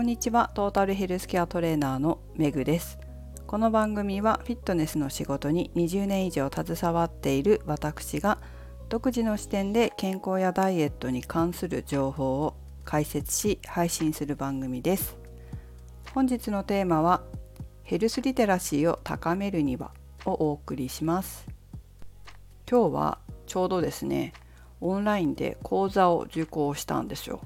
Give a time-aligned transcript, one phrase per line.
[0.00, 0.50] こんにちは。
[0.54, 2.98] トータルヘルスケアトレーナーのメグです。
[3.46, 8.38] この番組はフィットネスの仕事に20年以上携わっている私が
[8.88, 12.56] 独自の視点で健康やダイエットに関する情報を
[12.86, 15.18] 解説し配信する番組です。
[16.14, 17.22] 本日のテーマは
[17.82, 19.92] ヘルスリテラシーを高めるには
[20.24, 21.46] をお送りします。
[22.66, 24.32] 今日はちょうどですね
[24.80, 27.42] オンラインで講座を受講したんですよ。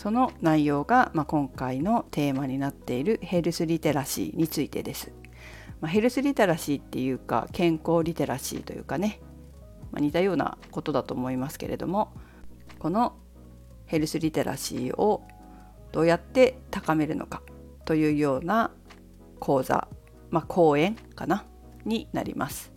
[0.00, 5.12] その内容が、まあ、今回のテーマになっているヘルスリテラシーについてです。
[5.82, 9.20] まあ、ヘルスリテラシーっていうか健康リテラシーというかね、
[9.92, 12.14] まあ、似たようなことだと思いますけれども
[12.78, 13.14] この
[13.84, 15.22] ヘルスリテラシーを
[15.92, 17.42] どうやって高めるのか
[17.84, 18.70] というような
[19.38, 19.86] 講座、
[20.30, 21.44] まあ、講演かな
[21.84, 22.72] になります。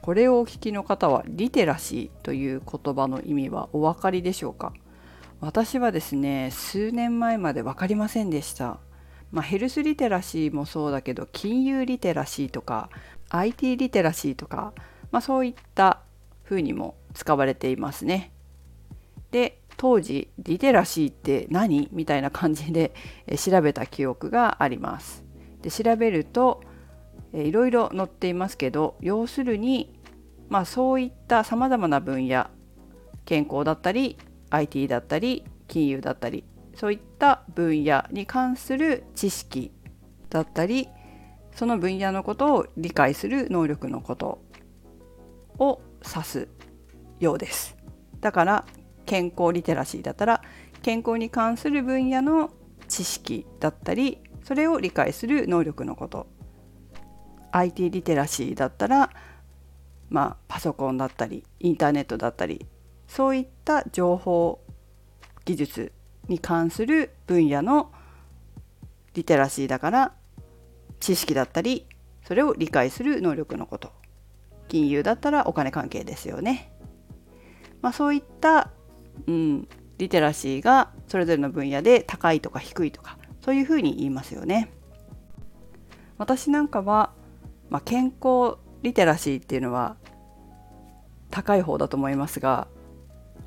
[0.00, 4.72] これをお聞きの方はリテラシーという言葉の意味はお分かりでしょうか？
[5.40, 8.80] 私はですね数年前まで分かりませんでした、
[9.30, 12.90] まあ、ヘルスリテラシーもそうだけど金融リテラシーとか
[13.30, 14.72] IT リテラシーとか、
[15.12, 16.00] まあ、そういった
[16.44, 18.32] 風にも使われていますね。
[19.30, 22.94] で当時リテラシーって何みたいな感じで
[23.36, 25.24] 調べた記憶があります。
[25.62, 26.62] で調べると
[27.32, 30.00] いろいろ載っていますけど要するに
[30.48, 32.46] まあそういったさまざまな分野
[33.24, 34.16] 健康だったり
[34.50, 39.72] IT だったり金融だったりそういった分野に関する知識
[40.30, 40.88] だったり
[41.54, 44.40] その分野のことを理解する能力のこと
[45.58, 46.48] を指す
[47.18, 47.76] ようです。
[48.20, 48.64] だから
[49.06, 50.42] 健康リテラシーだったら
[50.82, 52.50] 健康に関する分野の
[52.88, 56.26] 知識だったりそれを理解する能力のこと
[57.52, 59.10] IT リテラシーだったら
[60.10, 62.66] まあパソコンだったりインターネットだったり
[63.08, 64.60] そういった情報
[65.44, 65.92] 技術
[66.28, 67.90] に関する分野の
[69.14, 70.12] リテラシーだから
[71.00, 71.86] 知識だったり
[72.24, 73.90] それを理解する能力のこと
[74.68, 76.70] 金融だったらお金関係ですよね。
[77.80, 78.70] まあ、そういった、
[79.26, 84.70] うん、リテラシーがそれぞれの分野で高いとか低いとかそういうふうに言いますよね。
[86.18, 87.12] 私なんかは、
[87.70, 89.96] まあ、健康リテラシーっていうのは
[91.30, 92.68] 高い方だと思いますが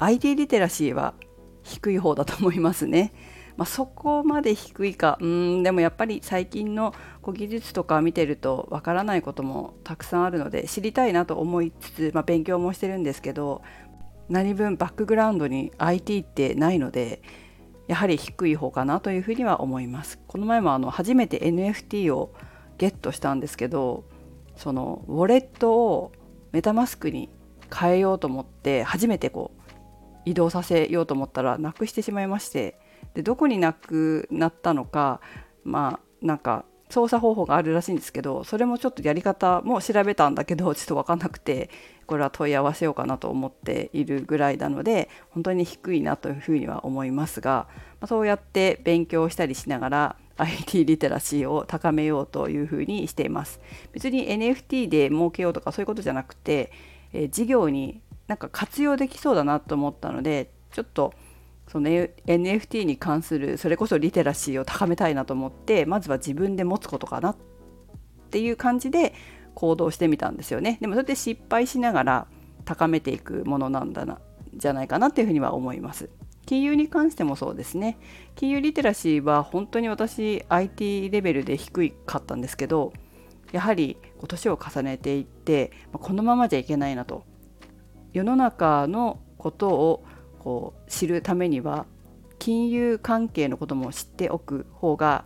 [0.04, 1.14] IT リテラシーは
[1.62, 3.14] 低い方だと思いますね。
[3.56, 13.62] まあ、そこまで低いかうんでもやっぱり最近のこう技術とか見てるとわからないこともたくさんあるので知りたいなと思いつつ、まあ、勉強もしてるんですけど
[14.30, 17.22] 何分バックグラウンドに IT ってないので
[17.88, 20.18] やはり低い方かなというふうには思います。
[20.28, 22.34] この前もあの初めて NFT を
[22.78, 24.06] ゲットしたんですけど
[24.56, 26.14] そのウォレットを
[26.54, 27.30] メタマスクに
[27.72, 29.61] 変えようと思って初めてこう
[30.26, 32.80] 移動させようと思ったらなくしてしまいまして
[33.14, 35.20] でどこになくなったのか
[35.64, 41.70] まあなんか操作方法があるらしいんですけどそれもちょっとやり方も調べたんだけど ちょっと分かんなくて
[42.06, 47.68] これは問い合わせようかなと思っているぐらいなので本当に低いなというふうには思いますが、
[48.02, 53.62] ま、そうやって勉強したりしながら IT リテラシーを高めようというふにしています。
[53.92, 56.72] 別に NFT で儲けようとかそういうことじゃなくて、
[57.14, 61.14] え、事業になんか活用できそうだなと思ったのでちょっと
[61.68, 67.36] その NFT に関するそれこそリテラシーを高めたいなと思ってまずは自分で持つことかなっ
[68.30, 69.14] ていう感じで
[69.54, 70.78] 行動してみたんですよね。
[70.80, 72.28] でもそれで失敗しながら
[72.64, 74.22] 高めていくものなんだな
[74.56, 76.10] じゃないかなっていうふうには思います。
[76.46, 77.98] 金融に関してもそうですね。
[78.36, 82.94] 金融リテラシーは本当に私 IT レベルで低かったんですけど
[83.52, 87.30] やはり年を重ねていってこのままじゃいけないなと。
[88.14, 90.04] 世の中のことを
[90.40, 91.86] こう知るためには
[92.40, 95.26] 金融関係のことも知っておく方が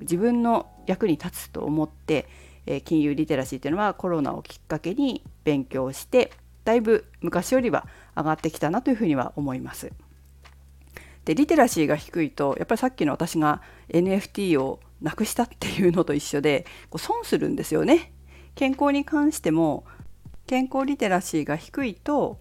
[0.00, 2.28] 自分の役に立つと思って、
[2.66, 6.32] え、金融リテラシーというのはコロナをきっかけに勉強して
[6.64, 9.90] だいぶ昔よりは上がってきたなというふうには思います。
[11.24, 18.12] でリテラシーが低いとやっぱりさっきの私が NFT をなくしたっていうのと一緒でこう損するんですよね。
[18.54, 19.84] 健康に関しても
[20.46, 22.38] 健康リテラシーが低いと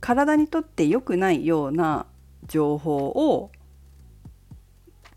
[0.00, 2.06] 体にとって良くないような
[2.46, 3.50] 情報を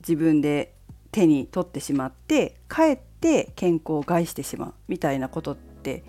[0.01, 0.75] 自分で
[1.11, 6.03] 手に取ってしまってかえって健康を害してしまうみたいなことって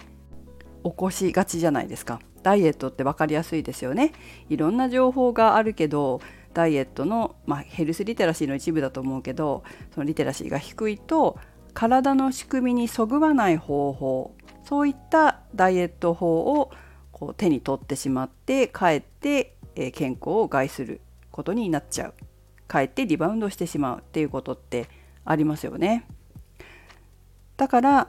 [0.83, 2.21] 起こしがちじゃないですか。
[2.43, 4.13] ダイエットって分かりやすいですよね。
[4.51, 6.21] いろんな情報があるけど
[6.53, 9.65] ダイエットの、まあ、ヘルスリテラシーの一部だと思うけど
[9.95, 11.39] そのリテラシーが低いと
[11.73, 14.35] 体の仕組みにそぐわない方法
[14.65, 16.71] そういったダイエット法を
[17.13, 21.01] こう手に取ってしまってかえって、え健康を害する
[21.31, 22.15] ことになっちゃう
[22.69, 24.89] かえってリバウンドしてしまうっていうことって
[25.25, 26.07] ありますよね。
[27.57, 28.09] だから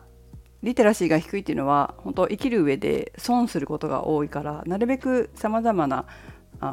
[0.63, 6.05] リテラシーが低いっていうのは本当生きる上で損することが多いからなるべくさまざまな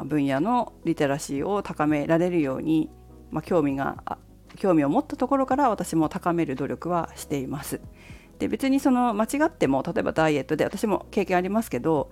[0.05, 2.89] 分野のリテラシーを高められるように、
[3.29, 4.17] まあ、興味が
[4.55, 7.81] 興味を持ったところから私も高める努力はしています。
[8.39, 12.11] で別にその間違っても例えばダイエットで私も経験ありますけど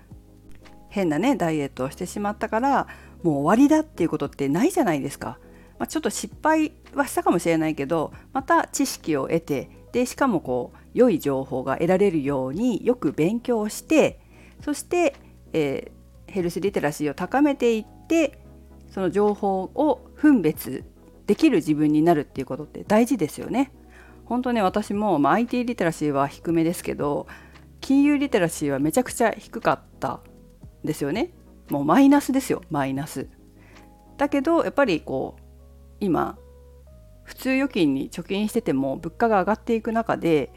[0.90, 2.88] 変なねダイエットをしてしまったから
[3.24, 5.40] もう終わりだっていうことってないじゃないですか。
[5.80, 14.20] まあ、ちょっと失敗はしたかもしれないけどまた知識を得てでしかもこう良い情報が得られるようによく勉強して
[14.64, 15.16] そして、
[15.54, 18.44] えー、ヘルスリテラシーを高めていって
[18.92, 20.84] その情報を分別
[21.26, 23.72] できる自分になるっていうことって大事ですよね。
[24.31, 27.28] 本当ね私も、まあ、IT リテラシーは低めですけど
[27.81, 30.22] 金融リテラシーはめちゃくちゃ低かった
[30.86, 31.33] ですよね。
[31.69, 33.28] もうマイナスですよマイナス。
[34.16, 35.42] だけどやっぱりこう
[36.00, 36.38] 今
[37.24, 40.54] 普通預金に貯金してても物価が上がっていく中で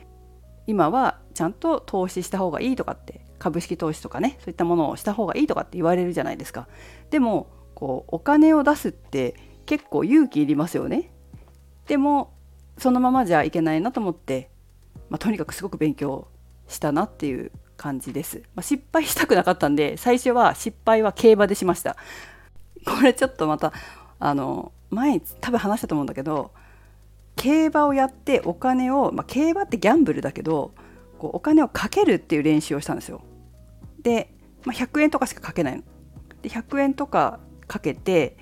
[0.69, 6.69] 今はちゃんと投資した方がいいとかって株式投資とかねそういったものをした方がいいとかって言われるじゃないですか
[7.11, 9.35] でもこうお金を出すって
[9.67, 11.13] 結構勇気いりますよね
[11.89, 12.34] でも
[12.79, 14.51] そのままじゃいけないなと思って、
[15.11, 16.29] まあ、とにかくすごく勉強
[16.69, 21.97] したなっていう感じです、まあ、失敗したくなかったんで最初は失敗は競馬でしました
[22.87, 23.73] これちょっとまた
[24.19, 26.53] あの前多分話したと思うんだけど
[27.37, 30.75] 競馬をやってお金を、まあ、競馬ってギャンブルだけど
[31.19, 33.23] こうお金をかけるっていう練習をしたんですよ。
[34.03, 34.33] で、
[34.65, 35.83] まあ、100円とかしかかけないの。
[36.43, 38.37] で100円とかかけて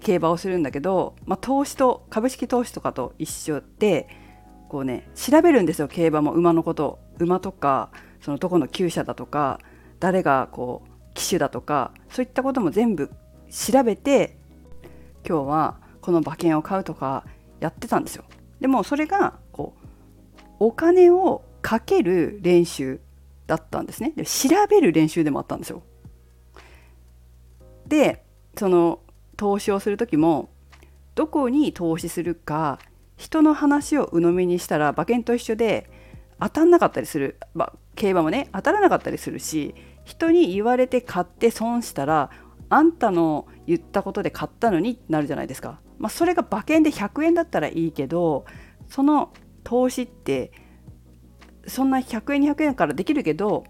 [0.00, 4.08] 競馬をするんだけど、まあ、投資と株式投資とかと一緒で
[4.68, 7.90] こうね調べるんですよ競馬も馬のこと馬とか
[8.20, 9.60] そのどこの厩舎だとか
[10.00, 13.10] 誰がこう騎手だとかそういったことも全部
[13.50, 14.36] 調べて
[15.26, 17.24] 今日はこの馬券を買うとか
[17.60, 18.24] やってたんですよ。
[18.60, 23.00] でもそれがこうお金をかける練習
[23.46, 24.12] だったんですね。
[24.16, 25.82] で調べる練習でもあったんですよ。
[27.86, 28.24] で
[28.56, 29.00] その
[29.36, 30.48] 投資をする時も
[31.14, 32.78] どこに投資するか
[33.16, 35.90] 人の話を鵜呑みにしたら馬券と一緒で
[36.40, 39.74] 当たんなかったりする、まあ、競馬もね当たらなかったりするし
[40.04, 42.30] 人に言われて買って損したら
[42.68, 45.80] あんたの言ったことで買ったのになるじゃないですか。
[45.98, 48.44] まあ、それが馬券で100円だったらいいけど
[48.86, 49.32] その
[49.64, 50.52] 投資って
[51.66, 53.64] そんな100円200円からできるけど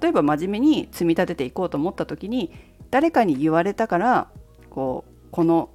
[0.00, 2.52] 例えば真面目に積み立てていこうと思った時に
[2.90, 4.30] 誰かに言われたから
[4.78, 5.70] こうこの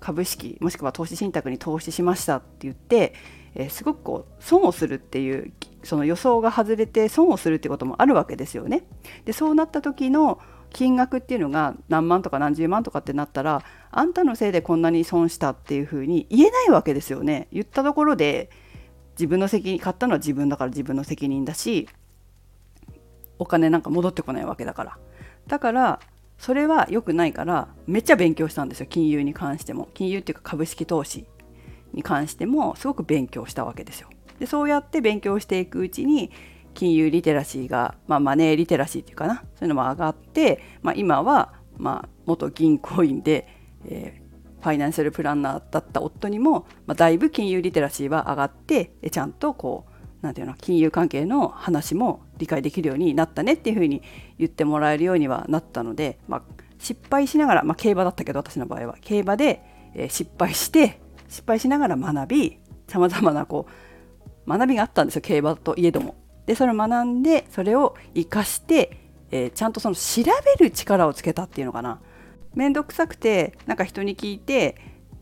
[0.00, 3.12] 株式もしくは投資信託に投資しましたって言って、
[3.54, 5.52] えー、すごくこう損をするっていう
[5.84, 8.84] その予想が外れて損をするってこともあるわけですよね。
[9.26, 10.40] でそうなった時の
[10.70, 17.48] 金額っていうのが何万とか何十万とかってなったらあんたのせいでこんなに損したっていうふうに言えないわけですよね。
[17.52, 18.48] 言ったところで
[19.10, 21.86] 自分の責任買ったのは自分だから自分の責任だし
[23.38, 24.98] お金なんか戻ってこないわけだから
[25.48, 26.00] だから
[26.38, 29.88] それは良くないからめっちゃ勉強したんですよ金融に関しても。
[29.94, 31.26] 金融っていうか株式投資
[31.92, 34.08] に関してもすごく勉強したわけですよ。
[34.38, 36.30] でそうやって勉強していくうちに
[36.74, 43.48] 金融リテラシーが、まあ、マネーリテラシーっていうかなそういうのも上がって、まあ、今は、まあ、元銀行員で、
[43.84, 49.87] えー、ファイナンシャルプランナーだった夫にも、まあ、だいぶ金融リテラシーは上がってちゃんとこう
[50.22, 54.02] なんていうの金融関係の話も理解できるようになったねっていうふうに
[54.38, 56.42] 言ってもらえるようにはなったので、まあ、
[56.78, 59.62] 失敗しながら、まあ、競馬だったけど私の場合は競馬で、
[59.94, 62.58] え、失敗して失敗しながら学び
[62.88, 63.66] さまざまなこ
[64.46, 66.16] う学びがあったんですよ競馬といえども。
[66.46, 68.98] でそれを学んでそれを生かして、
[69.30, 70.22] えー、ちゃんとその調
[70.58, 72.00] べる力をつけたっていうのかな
[72.54, 74.76] 面倒くさくてなんか人に聞いて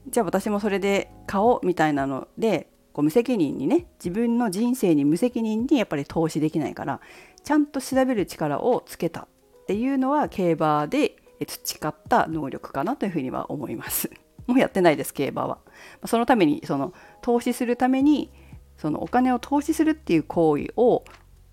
[0.08, 7.02] じゃあ私もそれで買おうみたいなのでこう無責任にね自分の人生に無責任にやっぱり投資できないから
[7.44, 9.28] ちゃんと調べる力をつけたっ
[9.66, 14.10] ていうのは競馬で培った能力かなというふうには思います。
[14.48, 15.58] もうやってないです競馬は。
[16.06, 18.30] そのためにその投資するために
[18.78, 21.04] そのお金を投資するっていう行為を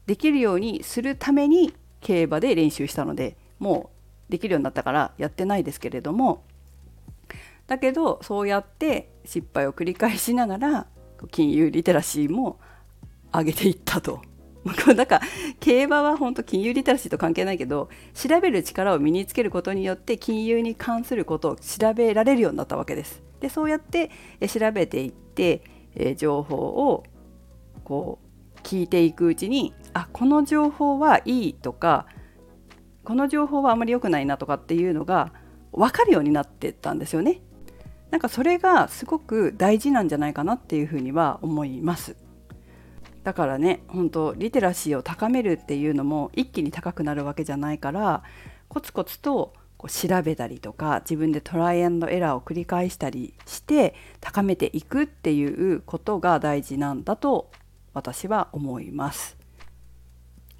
[0.05, 3.91] できるようにするために競馬で練習したのでも
[4.29, 6.45] うできるようになったからやってないですけれども
[7.67, 10.87] だけどそうやって失敗を繰り返しながら
[11.31, 12.59] 金融リテラシーも
[13.33, 14.21] 上げていったと。
[14.95, 15.21] だから
[15.59, 23.21] 競馬は本当金融リテラシーと関係ないけど調べる力を身につけることによって金融に関することを調べられるようになったわけです。
[23.41, 24.09] でそうやって
[24.47, 25.63] 調べていって、
[25.95, 27.03] え情報を
[27.83, 28.19] こ
[28.55, 32.07] う聞いていくうちにあこの情報はいいとか
[33.03, 35.33] この情報はあまり良くないなとかっていうのが
[35.73, 37.41] 分かるようになってったんですよね。
[38.13, 42.15] なんかそれがすごく大事なんじゃないかなっていうふうには思います
[43.23, 48.21] だからね本当リテラシーを高めるっていうのも一気に高くなるわけじゃないから
[48.67, 57.49] コツコツとこう調べたりとか自分でトライアンドエラーを繰り返したりして高めていくっていうことが大事なんだと
[57.95, 59.37] 私は思います。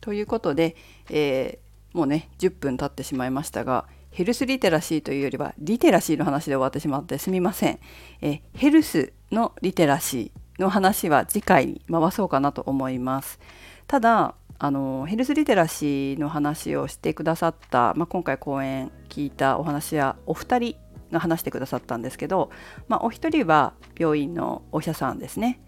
[0.02, 0.76] ということで、
[1.12, 7.80] えー、もうね10分経ってしまいましたがヘルスリテラシーというよりはリテラシーの話で終わってしまってすみません。
[8.22, 13.40] えヘルスのリテラシーの話は次回に回そうかなと思います。
[13.88, 20.76] ただあのヘルスリテラシーの話をしてくださった、まあ、今回講演聞いたお話やお二人
[21.12, 22.52] が話してくださったんですけど、
[22.88, 25.60] まあ、お一人は病院のお医者さんですね。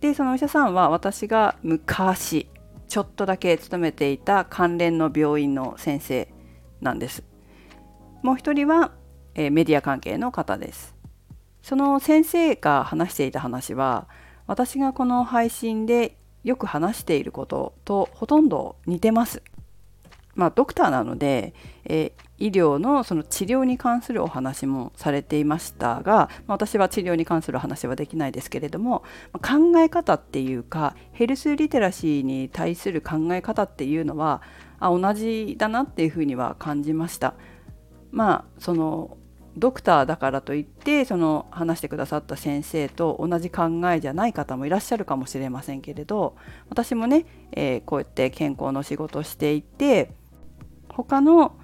[0.00, 2.48] でそのお医者さんは私が昔
[2.86, 6.28] ちょっとだけ勤めていた関連の病院の先生
[6.80, 7.35] なんです。
[8.26, 8.90] もう一人は、
[9.36, 10.96] えー、メディア関係の方です。
[11.62, 14.08] その先生が話していた話は
[14.48, 19.44] 私がこの配信でよく話していることとほとんど似てます。
[20.34, 21.54] まあ、ドクターなので、
[21.84, 29.04] えー、医療のその治療に関するお話もされていましたが、まあ、私は治療に関する話はできないですけれども
[29.34, 34.42] 考え方っていうかヘルスリテラシーに対する考え方っていうのは
[34.80, 37.34] あ同じだなっていうふうには感じました。
[38.16, 39.18] まあその
[39.58, 46.34] ドクターだからといってその話してくださった先生と同じ考えじゃない方もいらっしゃるかもしれませんけれど
[46.70, 50.12] 私もね、えー、こうやって健康の仕事をしていて
[50.88, 51.56] 他の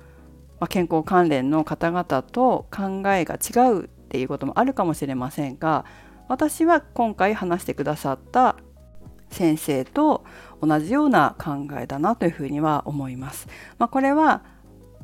[0.61, 5.87] ま健康関連の方々と考えが違うっていうこともあるかもしれませんが
[6.29, 8.57] 私は今回話してくださった
[9.31, 10.25] 先生と
[10.61, 13.49] 同じような考えだなというふうには思います。
[13.79, 14.43] まあ、これは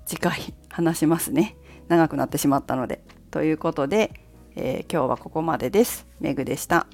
[0.04, 1.56] 次回話しますね。
[1.88, 3.02] 長くなってしまったので。
[3.32, 4.12] ということで、
[4.54, 6.06] えー、今日はここまでです。
[6.20, 6.86] めぐでした。